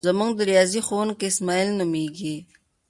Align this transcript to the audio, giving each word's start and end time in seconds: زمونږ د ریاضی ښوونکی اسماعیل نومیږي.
زمونږ 0.07 0.31
د 0.37 0.41
ریاضی 0.49 0.79
ښوونکی 0.87 1.25
اسماعیل 1.31 1.69
نومیږي. 1.79 2.35